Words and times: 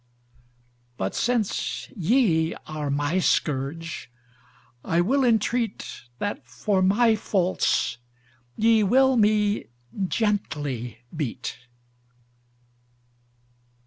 But 0.97 1.13
since 1.13 1.87
ye 1.95 2.55
are 2.65 2.89
my 2.89 3.19
scourge 3.19 4.09
I 4.83 4.99
will 4.99 5.21
intreat, 5.23 6.05
That 6.17 6.43
for 6.47 6.81
my 6.81 7.13
faults 7.15 7.99
ye 8.57 8.81
will 8.81 9.15
me 9.15 9.65
gently 10.07 11.03
beat. 11.15 11.55